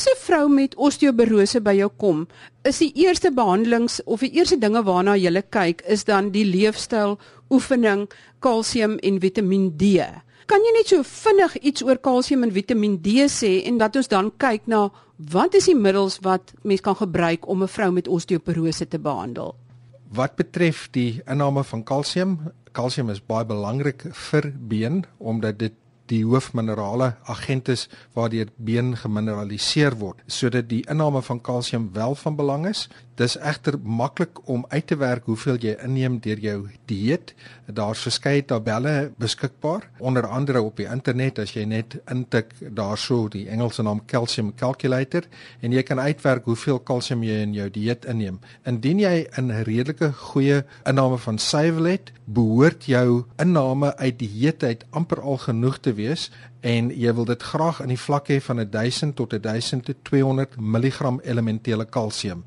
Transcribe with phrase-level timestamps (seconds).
[0.00, 2.26] As 'n vrou met osteoporose by jou kom,
[2.64, 7.18] is die eerste behandelings of die eerste dinge waarna jy kyk is dan die leefstyl,
[7.50, 8.08] oefening,
[8.40, 10.00] kalsium en Vitamiin D.
[10.46, 14.08] Kan jy net so vinnig iets oor kalsium en Vitamiin D sê en dat ons
[14.08, 18.08] dan kyk na wat is die middels wat mens kan gebruik om 'n vrou met
[18.08, 19.54] osteoporose te behandel?
[20.08, 22.38] Wat betref die inname van kalsium,
[22.72, 25.72] kalsium is baie belangrik vir been omdat dit
[26.10, 27.86] die hoofminerale agentes
[28.16, 32.88] waardeur been gemineraliseer word sodat die inname van kalsium wel van belang is.
[33.20, 36.54] Dis egter maklik om uit te werk hoeveel jy inneem deur jou
[36.88, 37.34] dieet.
[37.68, 43.44] Daar's verskeie tabelle beskikbaar, onder andere op die internet as jy net intik daarso die
[43.52, 45.28] Engelse naam calcium calculator
[45.60, 48.40] en jy kan uitwerk hoeveel kalsium jy in jou dieet inneem.
[48.64, 54.84] Indien jy 'n redelike goeie inname van suiwel het, behoort jou inname uit dieet uit
[54.90, 58.60] amper al genoeg te wees en jy wil dit graag in die vlak hê van
[58.70, 62.44] 1000 tot 1200 mg elementêre kalsium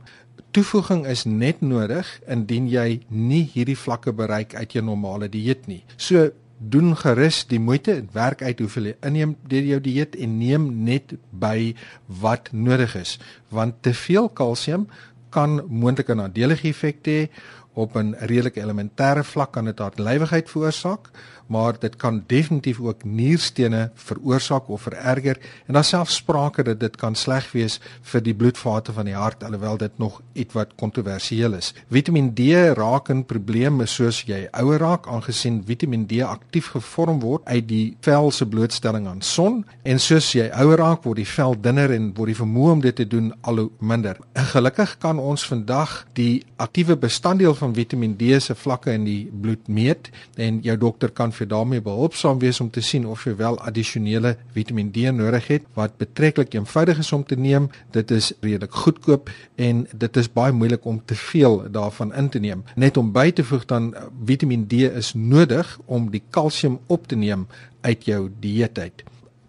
[0.53, 5.83] toevoeging is net nodig indien jy nie hierdie vlakke bereik uit jou normale dieet nie.
[5.97, 6.29] So
[6.63, 11.15] doen gerus die moeite, werk uit hoeveel jy inneem deur jou dieet en neem net
[11.31, 11.73] by
[12.21, 13.17] wat nodig is,
[13.49, 14.87] want te veel kalsium
[15.33, 17.27] kan moontlike nadelige effekte hê.
[17.73, 21.09] Op 'n redelike elementêre vlak kan dit hartlywigheid veroorsaak
[21.53, 25.37] maar dit kan definitief ook nierstene veroorsaak of vererger
[25.67, 27.79] en daar selfs sprake dat dit kan sleg wees
[28.11, 31.73] vir die bloedvate van die hart alhoewel dit nog ietwat kontroversieel is.
[31.93, 32.39] Vitamiin D
[32.77, 37.97] raak 'n probleem soos jy ouer raak aangesien Vitamiin D aktief gevorm word uit die
[38.01, 42.13] vel se blootstelling aan son en soos jy ouer raak word die vel dunner en
[42.15, 44.17] word die vermoë om dit te doen al hoe minder.
[44.33, 49.67] Gelukkig kan ons vandag die aktiewe bestanddeel van Vitamiin D se vlakke in die bloed
[49.67, 53.59] meet en jou dokter kan vir daarmee behulpsaam wees om te sien of jy wel
[53.59, 57.69] addisionele Vitamiin D nodig het wat betreklik eenvoudig is om te neem.
[57.91, 62.39] Dit is redelik goedkoop en dit is baie moeilik om te veel daarvan in te
[62.39, 62.63] neem.
[62.75, 63.93] Net om by te voeg dan
[64.25, 67.47] Vitamiin D is nodig om die kalsium op te neem
[67.81, 69.03] uit jou dieet uit.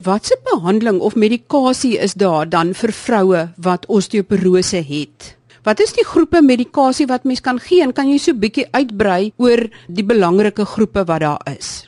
[0.04, 5.36] Watse behandeling of medikasie is daar dan vir vroue wat osteoporose het?
[5.64, 9.32] Wat is die groepe medikasie wat mens kan gee en kan jy so bietjie uitbrei
[9.40, 11.86] oor die belangrike groepe wat daar is?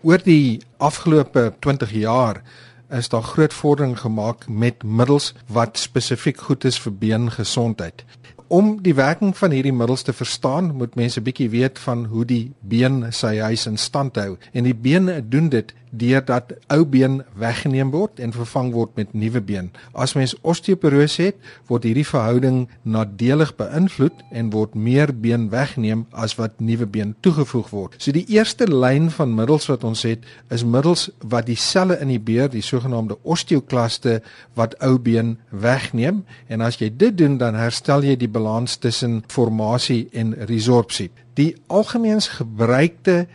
[0.00, 2.40] Oor die afgelope 20 jaar
[2.88, 8.00] is daar groot vordering gemaak met middels wat spesifiek goed is vir beengesondheid.
[8.48, 12.24] Om die werking van hierdie middels te verstaan, moet mense 'n bietjie weet van hoe
[12.24, 14.38] die been sy huis in stand hou.
[14.52, 19.42] En die been doen dit deurdat ou been weggeneem word en vervang word met nuwe
[19.44, 19.70] been.
[19.92, 26.36] As mens osteoporose het, word hierdie verhouding nadelig beïnvloed en word meer been weggeneem as
[26.40, 27.98] wat nuwe been toegevoeg word.
[28.00, 32.48] So die eerste lyn van middels wat ons het, is middels wat die selle inhibeer,
[32.52, 34.20] die sogenaamde osteoklaste
[34.56, 39.20] wat ou been wegneem en as jy dit doen dan herstel jy die balans tussen
[39.28, 41.10] formasie en resorpsie.
[41.36, 43.26] Die algemeens gebruikte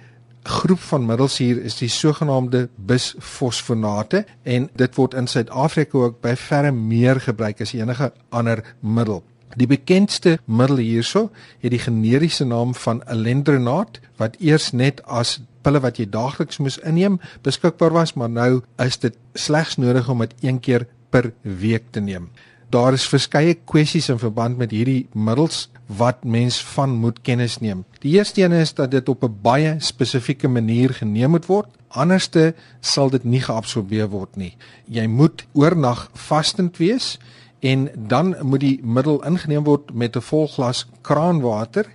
[0.48, 6.36] groep van middels hier is die sogenaamde bisfosfonate en dit word in Suid-Afrika ook by
[6.40, 9.24] verre meer gebruik as enige ander middel.
[9.58, 11.30] Die bekendste middel hierso
[11.64, 16.78] het die generiese naam van alendronate wat eers net as pille wat jy daagliks moes
[16.80, 21.92] inneem beskikbaar was, maar nou is dit slegs nodig om dit een keer per week
[21.92, 22.30] te neem.
[22.70, 27.86] Daar is verskeie kwessies in verband met hierdie middels wat mens van moet kennis neem.
[28.04, 31.68] Die eerste een is dat dit op 'n baie spesifieke manier geneem moet word.
[31.88, 34.56] Anderste sal dit nie geabsorbeer word nie.
[34.86, 37.20] Jy moet oornag vastend wees
[37.60, 41.86] en dan moet die middel ingeneem word met 'n vol glas kraanwater,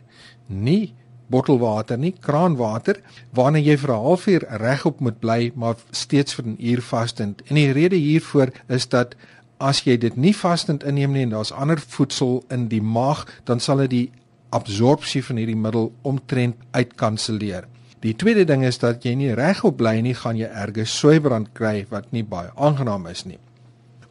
[0.47, 0.94] nie
[1.32, 3.00] bottelwater nie, kraanwater,
[3.32, 7.42] waarna jy vir 'n halfuur regop moet bly, maar steeds vir 'n uur vastend.
[7.48, 9.16] En die rede hiervoor is dat
[9.62, 13.62] as jy dit nie vastend inneem nie en daar's ander voedsel in die maag, dan
[13.62, 14.09] sal dit die
[14.53, 17.69] absorpsie van hierdie middel omtrent uitkanselleer.
[18.03, 21.87] Die tweede ding is dat jy nie regop bly nie, gaan jy erge swybrand kry
[21.95, 23.39] wat nie baie aangenaam is nie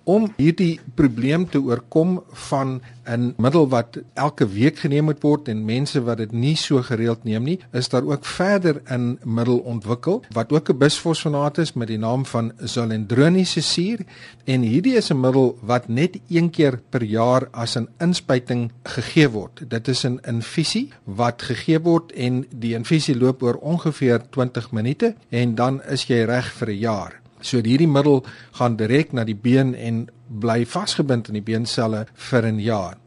[0.03, 5.65] om hierdie probleem te oorkom van 'n middel wat elke week geneem moet word en
[5.65, 10.23] mense wat dit nie so gereeld neem nie, is daar ook verder 'n middel ontwikkel
[10.33, 13.99] wat ook 'n bisfosfonaat is met die naam van zolendroniese suur
[14.45, 19.29] en hierdie is 'n middel wat net een keer per jaar as 'n inspuiting gegee
[19.29, 19.63] word.
[19.67, 25.15] Dit is 'n infusie wat gegee word en die infusie loop oor ongeveer 20 minute
[25.29, 27.20] en dan is jy reg vir 'n jaar.
[27.41, 28.23] So hierdie middel
[28.59, 32.97] gaan direk na die been en bly vasgebind in die beenselle vir 'n jaar.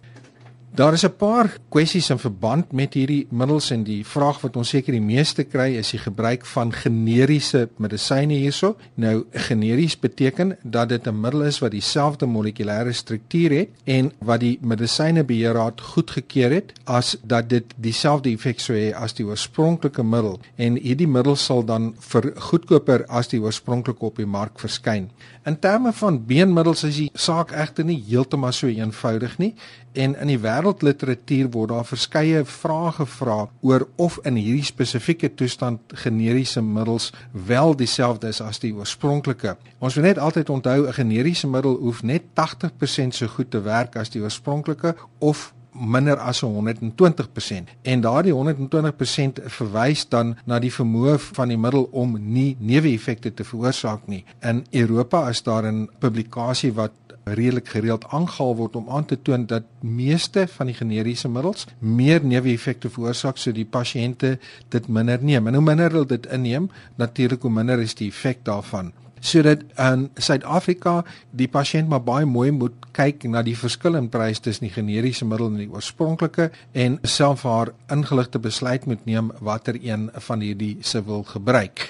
[0.75, 4.69] Daar is 'n paar kwessies in verband met hierdie middels en die vraag wat ons
[4.69, 8.77] seker die meeste kry is die gebruik van generiese medisyne hierso.
[8.95, 14.41] Nou generies beteken dat dit 'n middel is wat dieselfde molekulêre struktuur het en wat
[14.41, 20.41] die medisynebeheerraad goedgekeur het as dat dit dieselfde effek sou hê as die oorspronklike middel
[20.57, 25.11] en hierdie middel sal dan vir goedkoper as die oorspronklike op die mark verskyn.
[25.45, 29.51] In terme van beenmiddels is die saak egter nie heeltemal so eenvoudig nie
[29.93, 35.93] en in die wêreldliteratuur word daar verskeie vrae gevra oor of in hierdie spesifieke toestand
[36.05, 37.11] generiese middels
[37.51, 39.59] wel dieselfde is as die oorspronklike.
[39.85, 43.97] Ons moet net altyd onthou 'n generiese middel hoef net 80% so goed te werk
[43.97, 51.19] as die oorspronklike of minder as 120% en daardie 120% verwys dan na die vermoë
[51.19, 54.25] van die middel om nie neeweffekte te veroorsaak nie.
[54.43, 56.93] In Europa is daar 'n publikasie wat
[57.25, 62.25] redelik gereeld aangehaal word om aan te toon dat meeste van die generiese middels meer
[62.25, 64.39] neeweffekte veroorsaak so die pasiënte
[64.69, 65.47] dit minder neem.
[65.47, 68.93] En hoe minder hulle dit inneem, natuurlik hoe minder is die effek daarvan
[69.25, 70.99] sodat in Suid-Afrika
[71.33, 75.25] die pasiënt maar baie mooi moet kyk na die verskil in prys tussen die generiese
[75.29, 80.77] middel en die oorspronklike en self haar ingeligte besluit moet neem watter een van hierdie
[80.83, 81.89] se wil gebruik.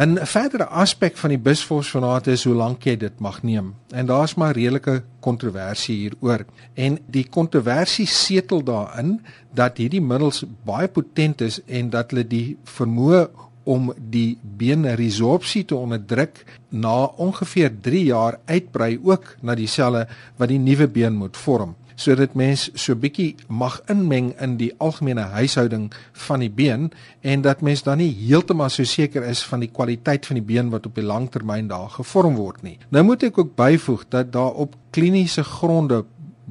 [0.00, 3.74] 'n verdere aspek van die bisfosfonaat is hoe lank jy dit mag neem.
[3.92, 6.46] En daar's maar redelike kontroversie hieroor.
[6.74, 9.20] En die kontroversie setel daarin
[9.52, 13.28] dat hierdie middels baie potent is en dat hulle die vermoë
[13.64, 20.48] om die beenresorpsie te onderdruk na ongeveer 3 jaar uitbrei ook na die selle wat
[20.48, 25.90] die nuwe been moet vorm sodat mens so bietjie mag inmeng in die algemene huishouding
[26.26, 26.88] van die been
[27.20, 30.70] en dat mens dan nie heeltemal so seker is van die kwaliteit van die been
[30.72, 32.78] wat op die langtermyn daar gevorm word nie.
[32.88, 36.04] Nou moet ek ook byvoeg dat daar op kliniese gronde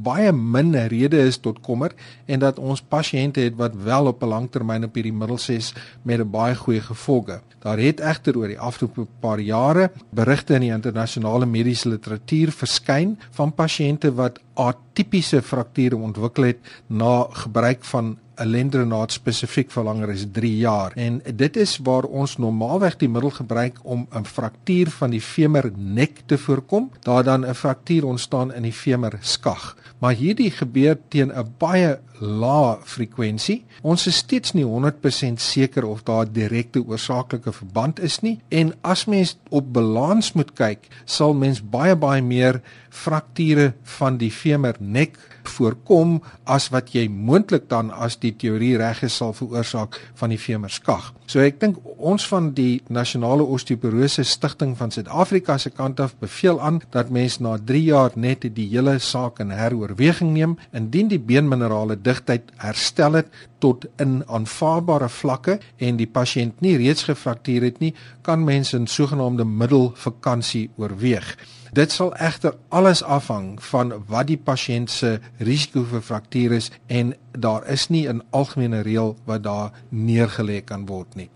[0.03, 1.93] baie min rede is tot kommer
[2.25, 5.73] en dat ons pasiënte het wat wel op 'n langtermyn op hierdie middels is
[6.03, 7.41] met 'n baie goeie gevolge.
[7.59, 13.17] Daar het egter oor die afgelope paar jare berigte in die internasionale mediese literatuur verskyn
[13.31, 16.57] van pasiënte wat atipiese frakture ontwikkel het
[16.87, 20.91] na gebruik van 'n lendrenaat spesifiek vir langer as 3 jaar.
[20.95, 25.71] En dit is waar ons normaalweg die middel gebruik om 'n fraktuur van die femur
[25.75, 29.75] nek te voorkom daar dan 'n fraktuur ontstaan in die femur skag.
[29.99, 33.65] Maar hierdie gebeur teen 'n baie lae frekwensie.
[33.81, 38.39] Ons is steeds nie 100% seker of daar 'n direkte oorsaaklike verband is nie.
[38.49, 44.31] En as mens op balans moet kyk sal mens baie baie meer frakture van die
[44.31, 45.17] femur nek
[45.49, 50.39] voorkom as wat jy moontlik dan as die teorie reg is sal veroorsaak van die
[50.39, 51.11] femurskag.
[51.29, 56.61] So ek dink ons van die Nasionale Osteoporose Stichting van Suid-Afrika se kant af beveel
[56.61, 61.21] aan dat mens na 3 jaar net die hele saak in heroorweging neem indien die
[61.21, 63.29] beenminerale digtheid herstel het
[63.59, 67.93] tot in aanvaarbare vlakke en die pasiënt nie reeds gefraktuur het nie,
[68.23, 71.37] kan mens 'n sogenaamde middelvakansie oorweeg.
[71.73, 77.13] Dit sal egter alles afhang van wat die pasiënt se risiko vir fraktuur is en
[77.31, 81.29] daar is nie 'n algemene reël wat daar neergelê kan word nie.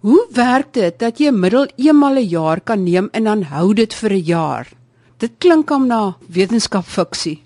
[0.00, 3.74] Hoe werk dit dat jy 'n middel eenmal 'n jaar kan neem en dan hou
[3.74, 4.66] dit vir 'n jaar?
[5.18, 7.42] Dit klink hom na wetenskapfiksie.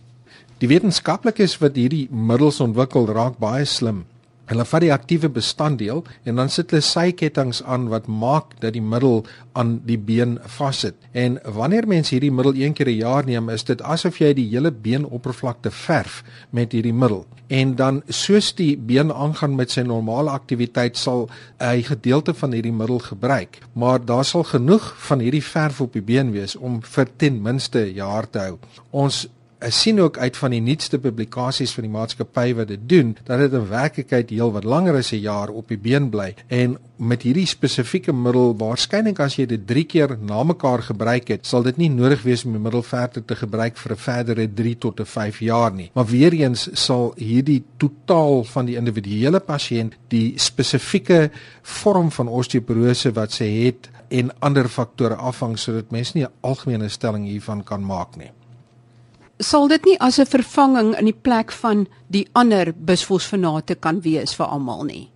[0.58, 4.04] Die wetenskaplikes wat hierdie middels ontwikkel, raak baie slim.
[4.50, 8.82] Hulle vat die aktiewe bestanddeel en dan sit hulle syketTINGS aan wat maak dat die
[8.82, 9.22] middel
[9.58, 10.96] aan die been vassit.
[11.12, 14.48] En wanneer mens hierdie middel een keer 'n jaar neem, is dit asof jy die
[14.48, 17.26] hele beenoppervlakte verf met hierdie middel.
[17.46, 21.28] En dan soos die been aangaan met sy normale aktiwiteit sal
[21.58, 26.02] hy gedeelte van hierdie middel gebruik, maar daar sal genoeg van hierdie verf op die
[26.02, 28.58] been wees om vir ten minste 'n jaar te hou.
[28.90, 29.28] Ons
[29.68, 33.52] sien ook uit van die nuutste publikasies van die maatskappy wat dit doen dat dit
[33.52, 36.34] in werklikheid heel wat langer as 'n jaar op die been bly.
[36.48, 41.46] En met hierdie spesifieke middel waarskynlik as jy dit 3 keer na mekaar gebruik het
[41.46, 44.78] sal dit nie nodig wees om die middel verder te gebruik vir 'n verdere 3
[44.78, 45.90] tot 'n 5 jaar nie.
[45.94, 51.30] Maar weer eens sal hierdie totaal van die individuele pasiënt die spesifieke
[51.62, 56.88] vorm van osteoporose wat sy het en ander faktore afhang sodat mens nie 'n algemene
[56.88, 58.30] stelling hiervan kan maak nie
[59.38, 64.34] sal dit nie as 'n vervanging in die plek van die ander bisfosfonate kan wees
[64.34, 65.10] vir almal nie.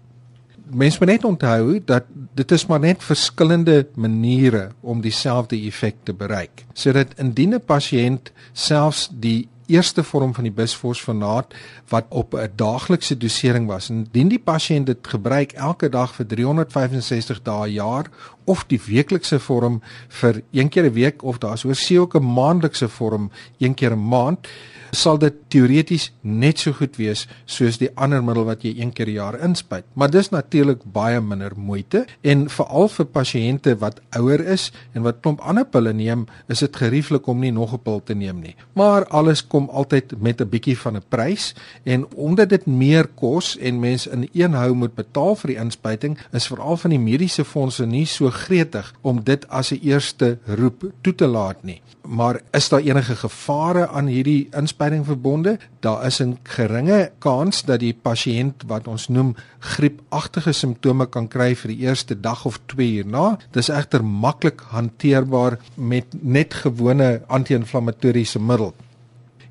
[0.71, 2.05] Mense moet net onthou dat
[2.35, 6.65] dit is maar net verskillende maniere om dieselfde effek te bereik.
[6.73, 11.55] Sodat indien 'n pasiënt selfs die eerste vorm van die bisfosfonaat
[11.89, 13.91] wat op 'n daaglikse dosering was.
[13.91, 18.07] Indien die pasiënt dit gebruik elke dag vir 365 dae 'n jaar
[18.45, 22.89] of die weeklikse vorm vir een keer 'n week of oor see ook 'n maandelikse
[22.89, 24.49] vorm een keer 'n maand
[24.93, 29.07] sal dit teoreties net so goed wees soos die ander middel wat jy een keer
[29.07, 29.85] per jaar inspuit.
[29.95, 35.21] Maar dis natuurlik baie minder moeite en veral vir pasiënte wat ouer is en wat
[35.23, 38.57] klomp ander pille neem, is dit gerieflik om nie nog 'n pil te neem nie.
[38.75, 43.57] Maar alles kom altyd met 'n bietjie van 'n prys en omdat dit meer kos
[43.59, 47.45] en mens in een hou moet betaal vir die inspuiting, is veral van die mediese
[47.45, 51.81] fondse nie so gretig om dit as 'n eerste roep toe te laat nie.
[52.07, 55.59] Maar is daar enige gevare aan hierdie inspuiting inspuiting verbonde.
[55.81, 61.55] Daar is 'n geringe kans dat die pasiënt wat ons noem griepagtige simptome kan kry
[61.55, 63.39] vir die eerste dag of 2 hierna.
[63.51, 68.75] Dis egter maklik hanteerbaar met net gewone anti-inflammatoriese middels.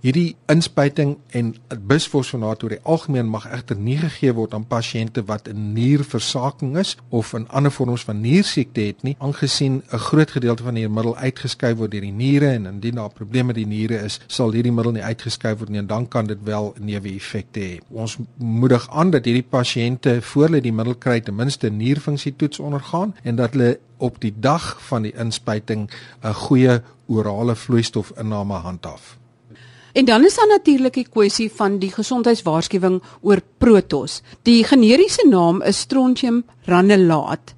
[0.05, 1.47] Hierdie inspuiting en
[1.89, 6.91] bisfosfonaat oor die algemeen mag egter nie gegee word aan pasiënte wat 'n nierversaking is
[7.09, 11.17] of 'n ander vorms van niersiekte het nie, aangesien 'n groot gedeelte van hierdie middel
[11.17, 14.71] uitgeskei word deur die niere en indien daar probleme met die niere is, sal hierdie
[14.71, 17.79] middel nie uitgeskei word nie en dan kan dit wel neeweffekte hê.
[17.89, 22.59] Ons moedig aan dat hierdie pasiënte voor hulle die middel kry ten minste 'n nierfunksietoets
[22.59, 25.89] ondergaan en dat hulle op die dag van die inspuiting
[26.21, 29.24] 'n goeie orale vloeistofinname handhaaf.
[29.95, 34.17] En dan is daar natuurlik die kwessie van die gesondheidswaarskuwing oor Protos.
[34.43, 37.53] Die generiese naam is Strontium ranelate.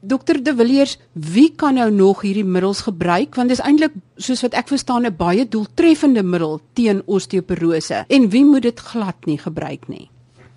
[0.00, 4.44] Dokter De Villiers, wie kan nou nog hierdie middels gebruik want dit is eintlik soos
[4.44, 9.38] wat ek verstaan 'n baie doeltreffende middel teen osteoporose en wie moet dit glad nie
[9.38, 10.10] gebruik nie?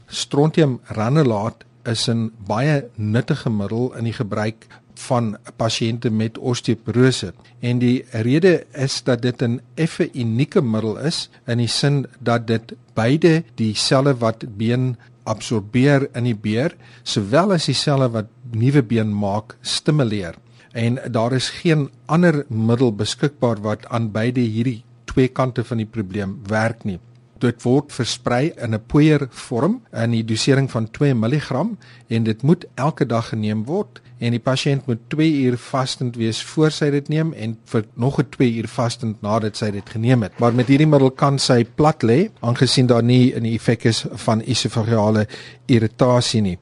[0.08, 4.68] Strontium ranelate is 'n baie nuttige middel in die gebruik
[5.08, 7.34] van pasiënte met osteoporose.
[7.60, 12.48] En die rede is dat dit 'n effe unieke middel is in die sin dat
[12.48, 18.27] dit beide die selle wat been absorbeer in die beer sowel as die selle wat
[18.51, 20.36] nuwe been maak stimuleer.
[20.74, 25.89] En daar is geen ander middel beskikbaar wat aan beide hierdie twee kante van die
[25.89, 27.00] probleem werk nie
[27.41, 31.65] dit word versprei in 'n poeier vorm in die dosering van 2 mg
[32.08, 36.43] en dit moet elke dag geneem word en die pasiënt moet 2 uur vastend wees
[36.43, 40.24] voor sy dit neem en vir nog 'n 2 uur vastend nadat sy dit geneem
[40.24, 40.39] het.
[40.39, 44.41] Maar met hierdie middel kan sy plat lê aangesien daar nie 'n effek is van
[44.41, 45.27] esofageale
[45.65, 46.58] irritasie nie.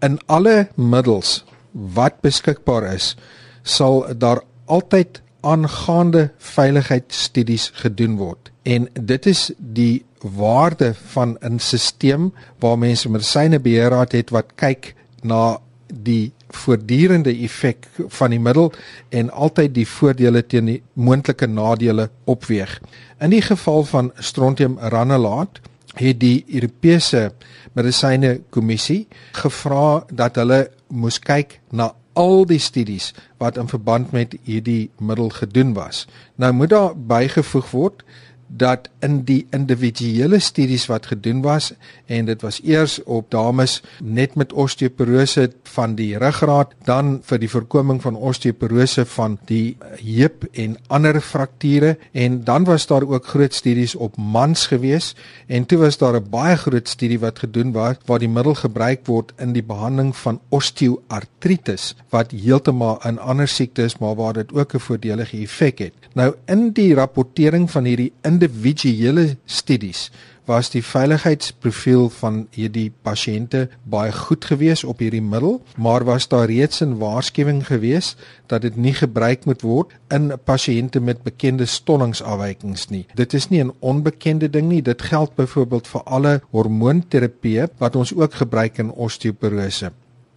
[0.00, 3.16] In alle middels wat beskikbaar is,
[3.62, 8.50] sal daar altyd aangaande veiligheidsstudies gedoen word.
[8.62, 14.94] En dit is die waarde van 'n stelsel waar mense medisyne beheerraad het wat kyk
[15.22, 18.72] na die voortdurende effek van die middel
[19.08, 22.80] en altyd die voordele teen die moontlike nadele opweeg.
[23.20, 25.60] In die geval van strontium ranelate
[25.94, 27.32] het die Europese
[27.72, 34.36] medisyne kommissie gevra dat hulle moes kyk na al die studies wat in verband met
[34.44, 36.06] hierdie middel gedoen was.
[36.36, 38.04] Nou moet daar bygevoeg word
[38.46, 41.72] dat in die individuele studies wat gedoen was
[42.06, 47.50] en dit was eers op dames net met osteoporose van die ruggraat dan vir die
[47.50, 53.54] voorkoming van osteoporose van die heup en ander frakture en dan was daar ook groot
[53.54, 55.14] studies op mans gewees
[55.46, 59.06] en toe was daar 'n baie groot studie wat gedoen was waar die middel gebruik
[59.06, 64.52] word in die behandeling van osteoartritis wat heeltemal 'n ander siekte is maar waar dit
[64.52, 65.94] ook 'n voordelige effek het.
[66.14, 70.10] Nou in die rapportering van hierdie individuele studies
[70.46, 76.46] was die veiligheidsprofiel van hierdie pasiënte baie goed gewees op hierdie middel, maar was daar
[76.46, 78.14] reeds 'n waarskuwing gewees
[78.46, 83.06] dat dit nie gebruik moet word in pasiënte met bekende stollingsafwykings nie.
[83.14, 84.82] Dit is nie 'n onbekende ding nie.
[84.82, 89.92] Dit geld byvoorbeeld vir alle hormoonterapie wat ons ook gebruik in osteoporose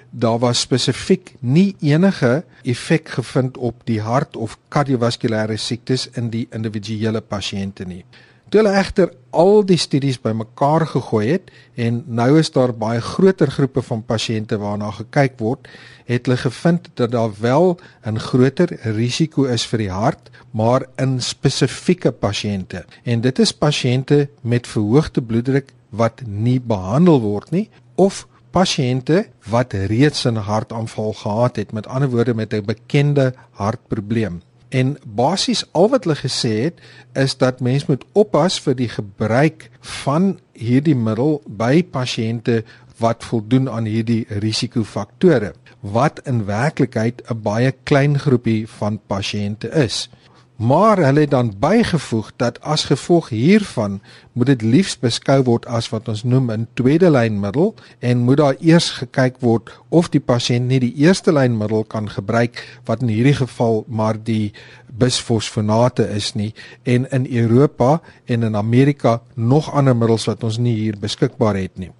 [0.10, 6.48] daar was spesifiek nie enige effek gevind op die hart of kardiovaskulêre siektes in die
[6.52, 8.04] individuele pasiënte nie.
[8.50, 13.52] Toe hulle egter al die studies bymekaar gegooi het en nou is daar baie groter
[13.54, 15.68] groepe van pasiënte waarna gekyk word,
[16.10, 21.22] het hulle gevind dat daar wel 'n groter risiko is vir die hart, maar in
[21.22, 22.86] spesifieke pasiënte.
[23.04, 29.74] En dit is pasiënte met verhoogde bloeddruk wat nie behandel word nie of pasiënte wat
[29.74, 34.42] reeds 'n hartaanval gehad het, met ander woorde met 'n bekende hartprobleem.
[34.70, 36.82] En basies al wat hulle gesê het
[37.14, 42.64] is dat mens moet oppas vir die gebruik van hierdie middel by pasiënte
[42.98, 50.10] wat voldoen aan hierdie risikofaktore wat in werklikheid 'n baie klein groepie van pasiënte is.
[50.60, 54.02] Maar hulle het dan bygevoeg dat as gevolg hiervan
[54.32, 58.38] moet dit liefs beskou word as wat ons noem 'n tweede lyn middel en moet
[58.38, 63.02] daar eers gekyk word of die pasiënt nie die eerste lyn middel kan gebruik wat
[63.02, 64.52] in hierdie geval maar die
[64.98, 70.76] bisfosfonate is nie en in Europa en in Amerika nog ander middels wat ons nie
[70.76, 71.92] hier beskikbaar het nie.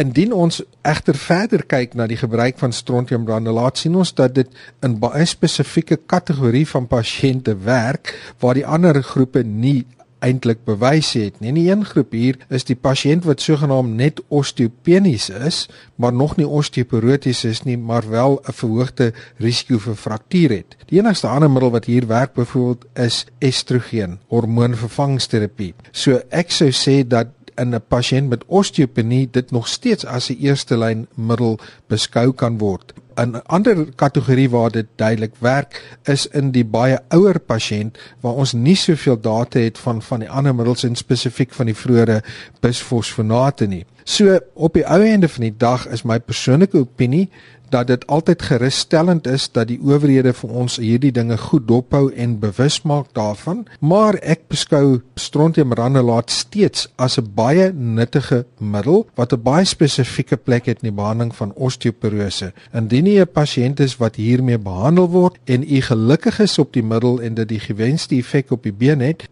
[0.00, 4.48] Indien ons egter verder kyk na die gebruik van strontiumgranulaat, sien ons dat dit
[4.80, 9.82] in baie spesifieke kategorie van pasiënte werk waar die ander groepe nie
[10.22, 11.50] eintlik bewys het nie.
[11.50, 15.66] In die een groep hier is die pasiënt wat sogenaamd net osteopenies is,
[16.00, 20.76] maar nog nie osteoporoties is nie, maar wel 'n verhoogde risiko vir fraktuur het.
[20.86, 25.74] Die enigste ander middel wat hier werk byvoorbeeld is estrogen, hormoonvervangingsterapie.
[25.90, 30.36] So ek sou sê dat in 'n pasiënt met osteopenie dit nog steeds as 'n
[30.40, 32.92] eerste lyn middel beskou kan word.
[33.16, 38.52] 'n Ander kategorie waar dit duidelik werk is in die baie ouer pasiënt waar ons
[38.52, 42.22] nie soveel data het van van die ander middels en spesifiek van die vroeëre
[42.60, 43.84] bisfosfonate nie.
[44.04, 47.28] So op die ou einde van die dag is my persoonlike opinie
[47.72, 52.38] dat dit altyd gerusstellend is dat die owerhede vir ons hierdie dinge goed dophou en
[52.42, 59.42] bewus maak daarvan, maar ek beskou strontiumranulaat steeds as 'n baie nuttige middel wat 'n
[59.42, 62.52] baie spesifieke plek het in die behandeling van osteoporose.
[62.72, 66.82] Indien jy 'n pasiënt is wat hiermee behandel word en u gelukkig is op die
[66.82, 69.28] middel en dit die gewenste effek op die been het,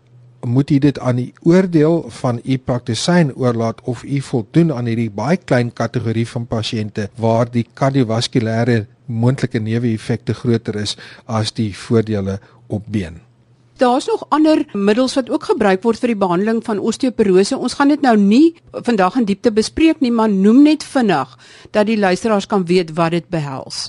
[0.47, 5.11] moet u dit aan die oordeel van u praktisyn oorlaat of u voldoen aan hierdie
[5.11, 12.39] baie klein kategorie van pasiënte waar die kardiovaskulêre moontlike neeweffekte groter is as die voordele
[12.67, 13.21] op been.
[13.81, 17.57] Daar's nog ander middels wat ook gebruik word vir die behandeling van osteoporose.
[17.57, 21.33] Ons gaan dit nou nie vandag in diepte bespreek nie, maar noem net vinnig
[21.73, 23.89] dat die luisteraars kan weet wat dit behels.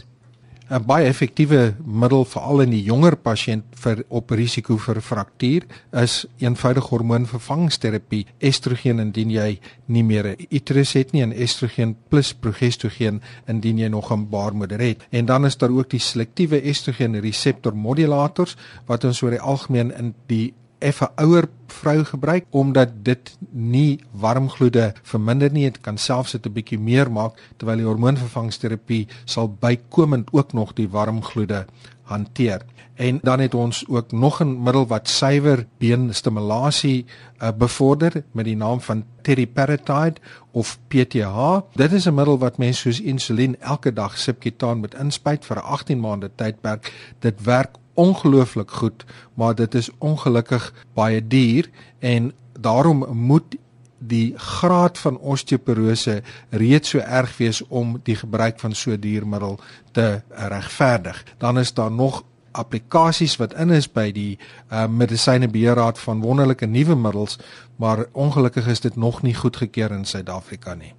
[0.72, 5.66] 'n baie effektiewe middel veral in die jonger pasiënt vir op risiko vir fraktuur
[6.00, 8.22] is eenvoudige hormoonvervangingsterapie.
[8.40, 13.90] Estrogen indien jy nie meer 'n uterus het nie en estrogen plus progestogen indien jy
[13.90, 15.04] nog 'n baarmoeder het.
[15.12, 19.92] En dan is daar ook die selektiewe estrogen reseptor modulators wat ons oor die algemeen
[19.98, 26.32] in die effe ouer vrou gebruik omdat dit nie warmgloede verminder nie, dit kan selfs
[26.32, 31.66] dit 'n bietjie meer maak terwyl die hormoonvervangingsterapie sal bykomend ook nog die warmgloede
[32.04, 32.62] hanteer.
[32.96, 38.56] En dan het ons ook nog 'n middel wat suiwer beenstimulasie uh, bevorder met die
[38.56, 40.20] naam van teriparatide
[40.52, 41.60] of PTH.
[41.74, 45.64] Dit is 'n middel wat mense soos insulien elke dag subkutaan moet inspuit vir 'n
[45.64, 46.94] 18 maande tydperk.
[47.20, 53.56] Dit werk ongelooflik goed, maar dit is ongelukkig baie duur en daarom moet
[53.98, 59.60] die graad van osteoporose reeds so erg wees om die gebruik van so duur middel
[59.92, 61.24] te regverdig.
[61.38, 64.40] Dan is daar nog applikasies wat in is by die
[64.72, 67.38] uh, medisynebeheerraad van wonderlike nuwe middels,
[67.76, 70.94] maar ongelukkig is dit nog nie goedgekeur in Suid-Afrika nie.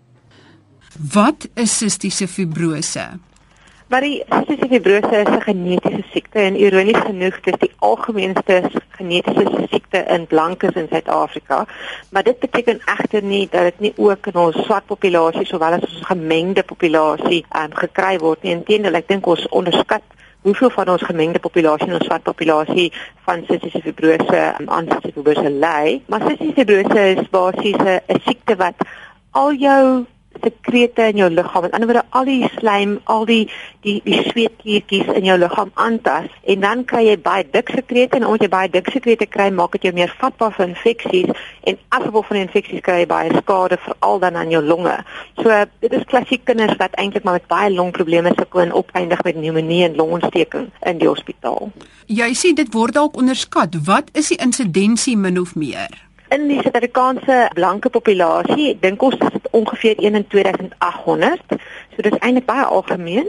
[1.12, 3.08] Wat is sistiese fibrose?
[3.92, 9.66] Maar die sistiese fibrose is 'n genetiese siekte en ironies genoeg dis die algemeenste genetiese
[9.70, 11.66] siekte in blankes in Suid-Afrika.
[12.10, 15.80] Maar dit beteken egter nie dat dit nie ook in ons swart populasie sowel as
[15.80, 18.52] ons gemengde populasie um, gekry word nie.
[18.52, 20.02] Inteendeel, ek dink ons onderskat
[20.40, 22.92] hoeveel van ons gemengde populasie en ons swart populasie
[23.28, 26.00] van sistiese fibrose um, aan sistiese fibrose ly.
[26.06, 28.74] Maar sistiese fibrose is basies 'n siekte wat
[29.30, 30.06] al jou
[30.42, 31.62] sekrete in jou liggaam.
[31.66, 33.42] Met ander woorde, al die slijm, al die
[33.82, 38.26] die die sweetkliertjies in jou liggaam aantas en dan kry jy baie dik sekrete en
[38.28, 41.32] omdat jy baie dik sekrete kry, maak dit jou meer vatbaar vir infeksies
[41.66, 44.94] en as gevolg van die infeksies kry jy baie skade veral dan aan jou longe.
[45.42, 49.40] So dit is klassiek kinders wat eintlik maar met baie longprobleme sukkel en opeindig met
[49.40, 51.72] pneumonie en longontsteking in die hospitaal.
[52.06, 53.82] Jy sê dit word dalk onderskat.
[53.86, 56.11] Wat is die insidensie min of meer?
[56.32, 61.56] In die Suid-Afrikaanse blanke populasie, dink ons dit ongeveer 1 in 2800.
[61.92, 63.28] So dis eintlik baie algemeen.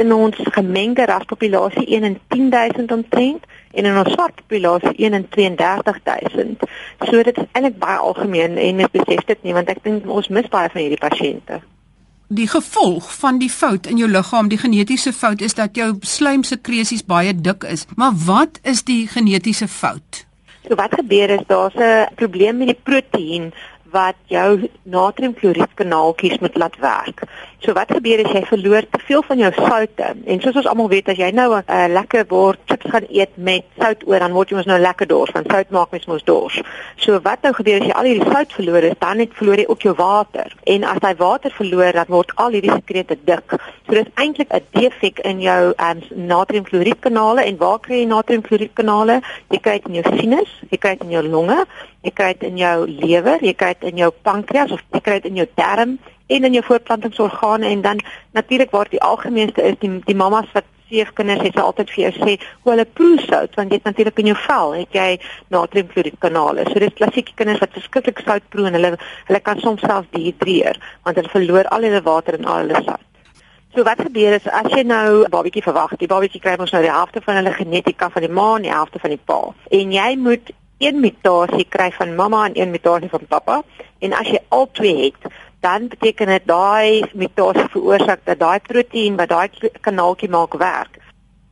[0.00, 5.28] In ons gemengde raspopulasie 1 in 10000 omtrent en in ons swart populasie 1 in
[5.28, 6.64] 33000.
[7.08, 10.28] So dit is eintlik baie algemeen en ek besef dit nie want ek dink ons
[10.28, 11.60] mis baie van hierdie pasiënte.
[12.32, 17.04] Die gevolg van die fout in jou liggaam, die genetiese fout is dat jou slaimsekresies
[17.04, 17.84] baie dik is.
[17.96, 20.24] Maar wat is die genetiese fout?
[20.68, 23.52] So wat gebeur is daar's 'n probleem met die proteïen
[23.92, 27.24] wat jou natriumkloriedkanaaltjies moet laat werk.
[27.62, 30.06] So wat gebeur as jy verloor te veel van jou soutte?
[30.26, 33.36] En soos ons almal weet as jy nou 'n uh, lekker bord chips gaan eet
[33.36, 36.24] met sout oor, dan word jy mos nou lekker dors, want sout maak mens mos
[36.24, 36.60] dors.
[36.96, 39.66] So wat nou gebeur as jy al hierdie sout verloor het, dan net verloor jy
[39.68, 40.50] ook jou water.
[40.66, 43.54] En as jy water verloor, dan word al hierdie sekrete dik.
[43.86, 49.20] So dit is eintlik 'n defek in jou um, natriumkloriedkanale en waar kry jy natriumkloriedkanale?
[49.50, 51.64] Jy kry dit in jou sinus, jy kry dit in jou longe,
[52.02, 55.40] jy kry dit in jou lewer, jy kry dit in jou pankreas of dit in
[55.42, 58.00] jou darm en in jou voortplantingsorgane en dan
[58.32, 62.34] natuurlik waar die algemeenste is die die mamas wat seefkinders het altyd vir jou sê
[62.62, 65.08] hoe hulle proe sout want jy het natuurlik in jou vel het jy
[65.54, 68.92] natriumkloried kanale so dis klassieke kinders wat verskriklik sout proe en hulle
[69.30, 73.08] hulle kan soms self dehydreer want hulle verloor al hulle water en al hulle sout
[73.72, 76.82] So wat gebeur is as jy nou 'n babatjie verwag, die babatjie kry mos nou
[76.82, 79.54] die helfte van hulle genetika van die ma en die helfte van die pa.
[79.70, 83.62] En jy moet een mutasie kry van mamma en een mutasie van pappa.
[83.98, 89.16] En as jy al twee het, dan beteken dit daai mutasie veroorsaak dat daai proteïen
[89.16, 90.98] wat daai kanaaltjie maak werk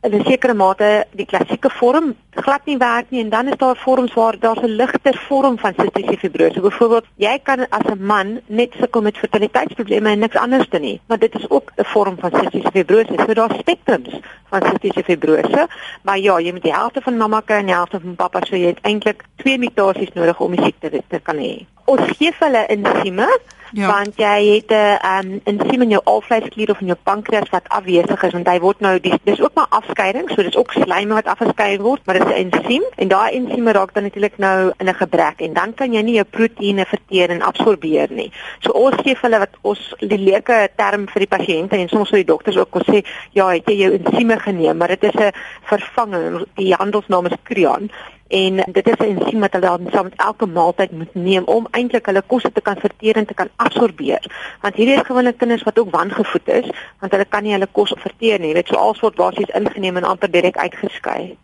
[0.03, 3.75] in 'n sekere mate die klassieke vorm glad nie werk nie en dan is daar
[3.75, 6.61] vorms waar daar 'n ligter vorm van sistiese fibrose.
[6.61, 11.01] Byvoorbeeld, jy kan as 'n man net sukkel met fertiliteitsprobleme en niks anders dan nie,
[11.05, 13.13] maar dit is ook 'n vorm van sistiese fibrose.
[13.25, 15.67] So daar's spektrums van sistiese fibrose,
[16.01, 18.55] maar ja, jy moet die helfte van mamma kry en die helfte van pappa, so
[18.55, 21.65] jy het eintlik twee mutasies nodig om die siekte te kan hê.
[21.85, 23.27] Ons gee hulle insieme
[23.71, 23.87] Ja.
[23.87, 28.23] want jy het 'n um, ensiem in jou alvleisklier of in jou pankreas wat afwesig
[28.23, 31.25] is want hy word nou dis dis ook maar afskeiding so dis ook slijm wat
[31.25, 34.87] afgeskei word maar dit is 'n ensiem en daai ensieme raak dan natuurlik nou in
[34.87, 38.95] 'n gebrek en dan kan jy nie jou proteïene verteer en absorbeer nie so ons
[39.03, 42.57] gee hulle wat ons die leuke term vir die pasiënte en soms vir die dokters
[42.57, 45.31] ook kon sê ja het jy jou ensieme geneem maar dit is 'n
[45.63, 47.89] vervanging die handelsnaam is Creon
[48.31, 51.67] en dit is 'n ensiem wat hulle dan saam met elke maaltyd moet neem om
[51.71, 54.23] eintlik hulle kos te kan verteer en te kan absorbeer.
[54.61, 56.67] Want hierdie is gewone kinders wat ook wangevoed is,
[56.99, 58.53] want hulle kan nie hulle kos verteer nie.
[58.53, 61.37] Dit so alles word basies ingeneem en amper direk uitgeskei.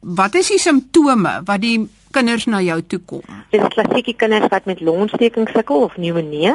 [0.00, 3.22] Wat is die simptome wat die kinders na jou toe kom?
[3.50, 6.52] Dit is klassieke kinders wat met longontsteking sukkel of pneumonie.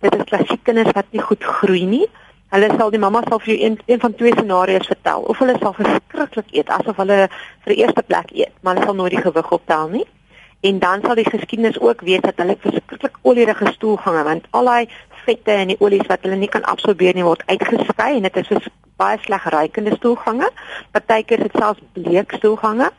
[0.00, 2.08] Dit is klassieke kinders wat nie goed groei nie.
[2.54, 5.56] Hulle sal die mamma sal vir jou een, een van twee scenario's vertel of hulle
[5.58, 9.22] sal verskriklik eet asof hulle vir die eerste plek eet, maar hulle sal nooit die
[9.24, 10.04] gewig optel nie.
[10.60, 14.86] En dan sal die geskiedenis ook weet dat hulle verskriklik olierige stoelgange want al daai
[15.26, 18.48] vette en die olies wat hulle nie kan absorbeer nie word uitgeskei en dit is
[18.52, 20.48] so baie sleg ruikende stoelgange.
[20.94, 22.92] Partykeer is dit selfs bleek stoelgange.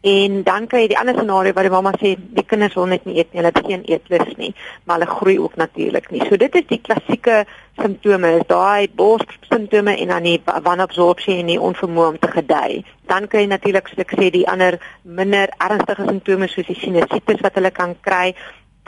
[0.00, 3.02] En dan kry jy die ander scenario waar die mamma sê die kinders wil net
[3.04, 4.54] nie eet nie, hulle het geen eetlus nie,
[4.88, 6.22] maar hulle groei ook natuurlik nie.
[6.24, 7.42] So dit is die klassieke
[7.76, 12.80] simptome, is daai bors simptome en dan die wanabsorpsie en die onvermoë om te gedei.
[13.12, 17.60] Dan kry jy natuurlik soos sê die ander minder ernstige simptome soos die sinusitis wat
[17.60, 18.32] hulle kan kry.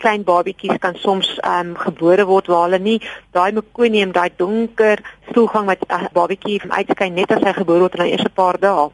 [0.01, 2.97] Klein babatjies kan soms ehm um, gebore word waar hulle nie
[3.37, 8.01] daai mekonium, daai donker stoelgang wat 'n uh, babatjie uitskyn net as hy gebore word
[8.01, 8.89] in die eerste paar dae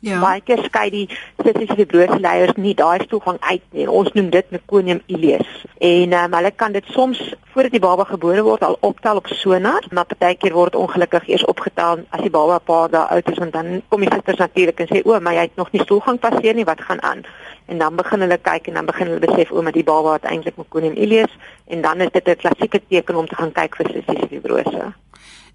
[0.00, 0.20] Ja.
[0.22, 1.06] Baie keer skei die
[1.42, 3.88] sistiese fibrose leiers nie daai stoelgang uit nie.
[3.90, 5.48] Ons noem dit meconium ileus.
[5.82, 7.18] En um, hulle kan dit soms
[7.52, 12.04] voordat die baba gebore word al optel op sonar, maar partykeer word ongelukkig eers opgetel
[12.14, 14.90] as die baba 'n paar dae oud is want dan kom die susters natuurlik en
[14.92, 17.24] sê o, maar jy het nog nie stoelgang passeer nie, wat gaan aan?
[17.66, 20.24] En dan begin hulle kyk en dan begin hulle besef o, maar die baba het
[20.24, 21.34] eintlik meconium ileus
[21.66, 24.94] en dan is dit 'n klassieke teken om te gaan kyk vir sistiese fibrose.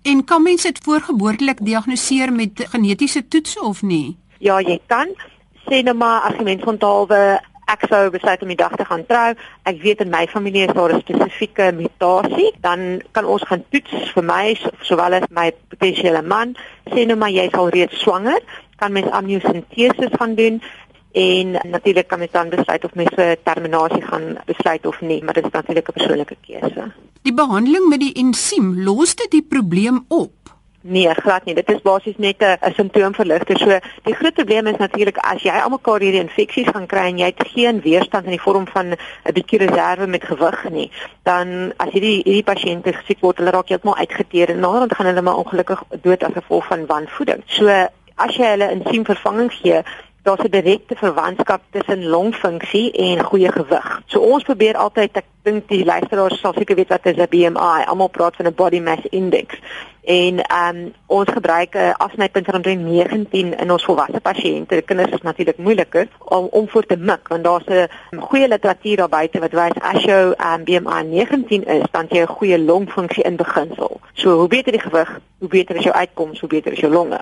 [0.02, 4.18] En kan mens dit voorgeboortelik diagnoseer met genetiese toets of nie?
[4.44, 5.14] Ja, jy kan
[5.70, 7.40] sê nou maar as jy mens onthaalwe
[7.72, 9.30] ek sou besluit om die dag te gaan trou.
[9.70, 14.12] Ek weet in my familie is daar 'n spesifieke mutasie, dan kan ons gaan toets
[14.14, 16.56] vir my sowel as my potensiële man.
[16.92, 18.42] Sê nou maar jy is al reeds swanger,
[18.76, 20.62] kan mens amniosintese gaan doen
[21.14, 25.34] en natuurlik kan mens dan besluit of mens 'n terminasie gaan besluit of nie, maar
[25.34, 26.92] dit is natuurlik 'n persoonlike keuse.
[27.22, 30.43] Die behandeling met die ensiem los dit die probleem op.
[30.86, 31.54] Nee, glad nie.
[31.56, 33.58] Dit is basies net 'n simptoomverligter.
[33.58, 37.26] So die groot probleem is natuurlik as jy almekaar hierdie infeksies gaan kry en jy
[37.26, 40.92] het geen weerstand in die vorm van 'n bietjie reserve met gewig nie,
[41.24, 45.22] dan as hierdie hierdie pasiënte gesiek word, hulle raak heeltemal uitgeteer en naderhand gaan hulle
[45.22, 47.44] maar ongelukkig dood as gevolg van wanvoeding.
[47.46, 47.68] So
[48.16, 49.84] as jy hulle insiemvervanging gee,
[50.24, 54.02] daar's 'n direkte verwantskap tussen longfunksie en goeie gewig.
[54.06, 57.84] So ons probeer altyd ek dink die luisteraars sal seker weet wat is 'n BMI.
[57.86, 59.60] Almal praat van 'n body mass index.
[60.04, 64.82] En ehm um, ons gebruik 'n afsnypunt van omtrent 19 in ons volwasse pasiënte.
[64.82, 69.10] Kinders is natuurlik moeiliker om om voor te mik want daar's 'n goeie literatuur daar
[69.10, 73.36] buite wat wys as jou um, BMI 19 is, dan jy 'n goeie longfunksie in
[73.36, 74.00] beginsel.
[74.14, 77.20] So hoe beter die gewig, hoe beter is jou uitkoms, hoe beter is jou longe.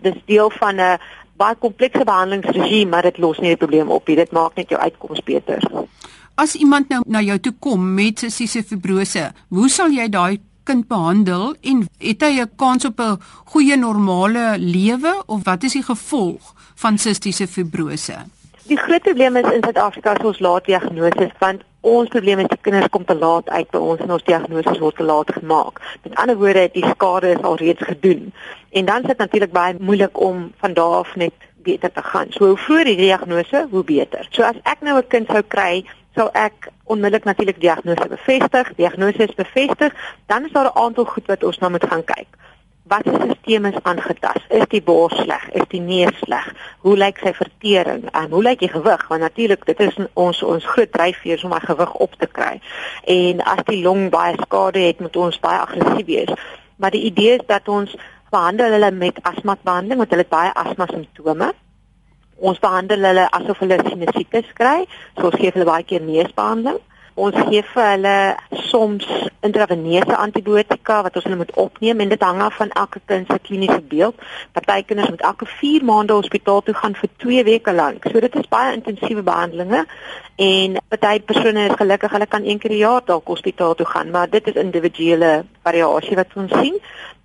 [0.00, 0.98] Dis deel van 'n
[1.42, 4.16] baie komplekse behandelingsregime, maar dit los nie die probleem op nie.
[4.20, 5.66] Dit maak net jou uitkoms beter.
[6.40, 10.86] As iemand nou na jou toe kom met sistiese fibrose, hoe sal jy daai kind
[10.88, 13.18] behandel en het hy 'n kans op 'n
[13.52, 18.16] goeie normale lewe of wat is die gevolg van sistiese fibrose?
[18.66, 22.58] Die groot probleem is in Suid-Afrika is ons laat diagnose want ons probleem is die
[22.60, 25.80] kinders kom te laat uit by ons en ons diagnose word te laat gemaak.
[26.02, 28.32] Met ander woorde, die skade is al reeds gedoen.
[28.70, 32.30] En dan is dit natuurlik baie moeilik om van daar af net beter te gaan.
[32.30, 34.26] So hoe vroeër die diagnose, hoe beter.
[34.30, 39.22] So as ek nou 'n kind sou kry sou ek onmiddellik natuurlik diagnose bevestig, diagnose
[39.22, 39.94] is bevestig,
[40.26, 42.28] dan is daar 'n aantal goed wat ons nou moet gaan kyk.
[42.82, 44.44] Wat se stelsel is aangetast?
[44.48, 45.48] Is die bors sleg?
[45.50, 46.48] Is die neus sleg?
[46.78, 48.08] Hoe lyk sy vertering?
[48.10, 49.06] En hoe lyk die gewig?
[49.08, 52.58] Want natuurlik dit is ons ons groot dryfveer om my gewig op te kry.
[53.06, 56.34] En as die long baie skade het, moet ons baie aggressief wees.
[56.76, 57.94] Maar die idee is dat ons
[58.30, 61.52] behandel hulle met asma behandeling want hulle het baie asma simptome
[62.42, 64.82] Ons behandel hulle asof hulle sinusitis kry.
[65.14, 66.80] So ons gee hulle baie keer neusbehandeling.
[67.14, 68.16] Ons gee vir hulle
[68.70, 69.06] soms
[69.46, 73.38] intraveneuse antibiotika wat ons hulle moet opneem en dit hang af van elke kind se
[73.38, 74.18] kliniese beeld.
[74.52, 78.10] Party kinders moet elke 4 maande hospitaal toe gaan vir 2 weke lank.
[78.10, 79.84] So dit is baie intensiewe behandelinge
[80.36, 84.10] en party persone is gelukkig hulle kan een keer per jaar dalk hospitaal toe gaan,
[84.10, 86.78] maar dit is individuele variasie wat ons sien.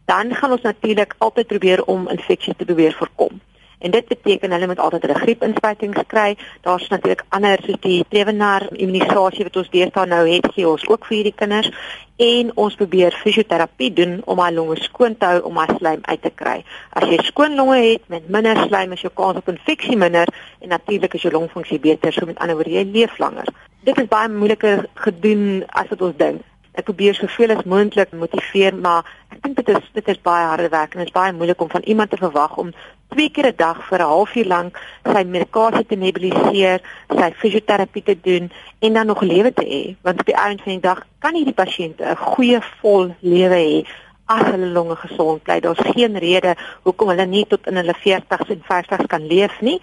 [0.05, 3.39] Dan gaan ons natuurlik altyd probeer om infeksies te probeer voorkom.
[3.79, 6.37] En dit beteken hulle moet altyd 'n griepinspuiting kry.
[6.61, 11.05] Daar's natuurlik ander soos die Prevenar immunisasie wat ons deesdae nou het, gee ons ook
[11.05, 11.71] vir hierdie kinders
[12.15, 16.21] en ons probeer fisioterapie doen om haar longe skoon te hou om haar slijm uit
[16.21, 16.63] te kry.
[16.89, 20.27] As jy skoon longe het met minder slijm, is jou kans op infeksie minder
[20.59, 23.45] en natuurlik is jou longfunksie beter, so met ander woorde jy leef langer.
[23.83, 26.41] Dit is baie moeiliker gedoen as wat ons dink
[26.77, 30.69] ek probeer soveel as moontlik motiveer maar ek dink dit is dit is baie harde
[30.69, 32.73] werk en dit is baie moeilik om van iemand te verwag om
[33.13, 36.81] twee keer 'n dag vir 'n halfuur lank sy medikasie te nebuliseer,
[37.19, 40.73] sy fisioterapie te doen en dan nog lewe te hê want op die einde van
[40.73, 43.87] die dag kan hierdie pasiënte 'n goeie vol lewe hê
[44.27, 45.59] as hulle longe gesond bly.
[45.59, 49.79] Daar's geen rede hoekom hulle nie tot in hulle 40s en 50s kan leef nie.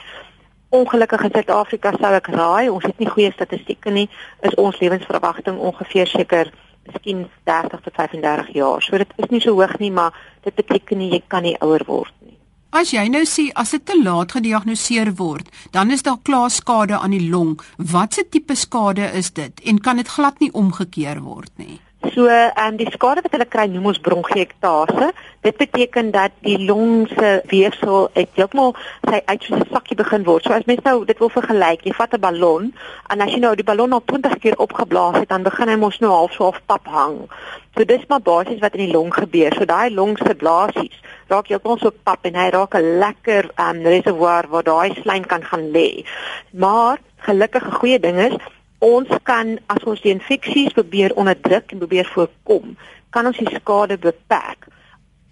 [0.69, 4.09] Ongelukkig in Suid-Afrika sou ek raai, ons het nie goeie statistieke nie,
[4.43, 6.51] is ons lewensverwagting ongeveer seker
[6.87, 8.83] miskien 30 tot 35 jaar.
[8.83, 11.85] So dit is nie so hoog nie, maar dit beteken nie jy kan nie ouer
[11.87, 12.39] word nie.
[12.75, 16.99] As jy nou sê as dit te laat gediagnoseer word, dan is daar klaar skade
[16.99, 17.55] aan die long.
[17.79, 21.79] Watse tipe skade is dit en kan dit glad nie omgekeer word nie?
[22.13, 25.07] So, ehm um, die skade wat hulle kry noem ons bronchiektase.
[25.47, 28.75] Dit beteken dat die long se weefsel heeltemal
[29.09, 30.45] sy uit soos 'n sakkie begin word.
[30.45, 32.75] So as mens nou dit wil vergelyk, jy vat 'n ballon
[33.09, 35.99] en as jy nou die ballon al 20 keer opgeblaas het, dan begin hy mos
[36.01, 37.29] nou half so half pap hang.
[37.77, 39.55] So dis maar basies wat in die long gebeur.
[39.55, 43.77] So daai long se blaasies raak heeltemal so pap en hy raak 'n lekker ehm
[43.77, 46.05] um, reservoir waar daai slijm kan gaan lê.
[46.53, 48.37] Maar gelukkige goeie ding is
[48.85, 52.75] ons kan as ons die infeksies probeer onderdruk en probeer voorkom,
[53.15, 54.69] kan ons die skade beperk.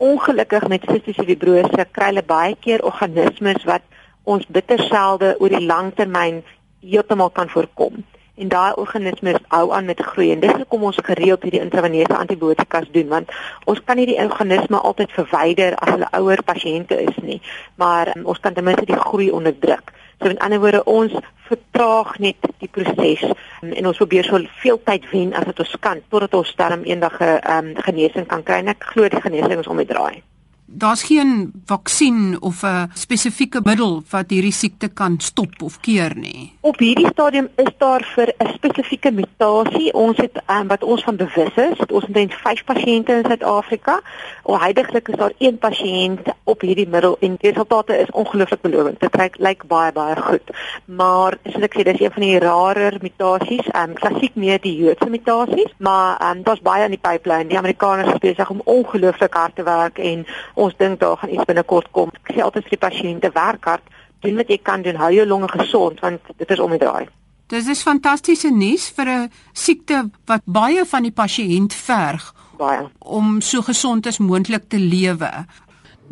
[0.03, 3.85] Ongelukkig met sistiese fibrose kry hulle baie keer organismes wat
[4.25, 6.41] ons bitter selde oor die lang termyn
[6.81, 8.01] heeltemal kan voorkom.
[8.41, 12.89] En daai organismes hou aan met groei en dis hoekom ons gereeld hierdie intraveneuse antibiotikas
[12.95, 13.35] doen want
[13.69, 17.43] ons kan nie die organisme altyd verwyder as hulle ouer pasiënte is nie,
[17.77, 19.93] maar um, ons kan ten minste die groei onderdruk.
[20.23, 21.15] So in ander woorde ons
[21.49, 23.25] vertraag net die proses.
[23.61, 27.21] En ons probeer so veel tyd wen as wat ons kan totdat ons darm eendag
[27.21, 28.63] 'n um, genesing kan kry.
[28.63, 30.23] En ek glo die genesing is om die draai
[30.75, 36.53] daar's geen vaksin of 'n spesifieke middel wat hierdie siekte kan stop of keer nie.
[36.61, 39.93] Op hierdie stadium is daar vir 'n spesifieke mutasie.
[39.93, 44.01] Ons het um, wat ons van bewus is, het ons omtrent 5 pasiënte in Suid-Afrika.
[44.43, 49.01] Alhuidiglik is daar een pasiënt op hierdie middel en die resultate is ongelooflik belovend.
[49.01, 50.51] Dit lyk lyk baie baie goed.
[50.85, 53.67] Maar soos ek sê, dis een van die rarer mutasies.
[53.77, 57.49] Um, klassiek meer die Joodse mutasies, maar um, daar's baie in die pipeline.
[57.49, 60.27] Die Amerikaners is besig om ongelooflik hard te werk en
[60.63, 62.13] ons dink daar gaan iets binnekort kom.
[62.23, 63.91] Ek sê altyd vir die pasiënte werk hard,
[64.23, 67.09] doen wat jy kan doen, hou jou longe gesond want dit is om die draai.
[67.53, 73.41] Dis is fantastiese nuus vir 'n siekte wat baie van die pasiënt verg baie om
[73.41, 75.31] so gesond as moontlik te lewe.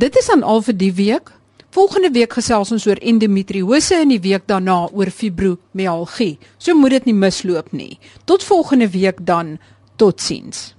[0.01, 1.33] Dit is dan al vir die week.
[1.71, 6.39] Volgende week gesels ons oor endometriose en die week daarna oor fibromialgie.
[6.59, 7.99] So moet dit nie misloop nie.
[8.27, 9.59] Tot volgende week dan.
[10.01, 10.71] Totsiens.